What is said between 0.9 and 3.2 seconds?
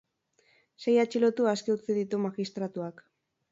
atxilotu aske utzi ditu magistratuak.